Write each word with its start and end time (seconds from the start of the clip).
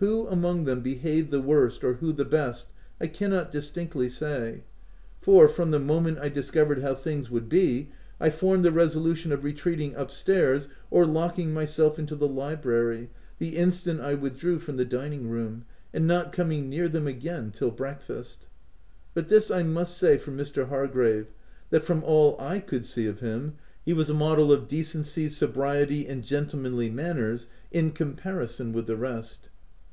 Who 0.00 0.28
among 0.28 0.62
them 0.62 0.80
behaved 0.80 1.32
the 1.32 1.40
worst, 1.42 1.82
or 1.82 1.94
who 1.94 2.12
the 2.12 2.24
best, 2.24 2.68
I 3.00 3.08
can 3.08 3.30
not 3.32 3.50
distinctly 3.50 4.08
say; 4.08 4.62
for, 5.20 5.48
from 5.48 5.72
the 5.72 5.80
moment 5.80 6.20
I 6.20 6.28
dis 6.28 6.52
covered 6.52 6.82
how 6.82 6.94
things 6.94 7.32
would 7.32 7.48
be, 7.48 7.90
I 8.20 8.30
formed 8.30 8.64
the 8.64 8.70
resolution 8.70 9.32
of 9.32 9.42
retreating 9.42 9.96
upstairs 9.96 10.68
or 10.92 11.04
locking 11.04 11.52
my 11.52 11.64
self 11.64 11.98
into 11.98 12.14
the 12.14 12.28
library 12.28 13.10
the 13.40 13.56
instant 13.56 14.00
I 14.00 14.14
withdrew 14.14 14.60
from 14.60 14.76
the 14.76 14.84
dining 14.84 15.28
room, 15.30 15.64
and 15.92 16.06
not 16.06 16.32
coming 16.32 16.68
near 16.70 16.88
them 16.88 17.08
again 17.08 17.50
till 17.50 17.72
breakfast;— 17.72 18.46
but 19.14 19.26
this 19.28 19.50
I 19.50 19.64
must 19.64 19.98
say 19.98 20.16
for 20.16 20.30
Mr. 20.30 20.68
Hargrave, 20.68 21.26
that 21.70 21.82
from 21.84 22.04
all 22.04 22.36
I 22.38 22.60
could 22.60 22.84
see 22.84 23.08
of 23.08 23.18
him, 23.18 23.56
he 23.84 23.92
was 23.92 24.08
a 24.08 24.14
model 24.14 24.52
of 24.52 24.68
decency, 24.68 25.28
sobriety, 25.28 26.06
and 26.06 26.22
gentlemanly 26.22 26.88
manners 26.88 27.48
in 27.72 27.90
comparison 27.90 28.72
with 28.72 28.86
the 28.86 28.94
rest. 28.94 29.48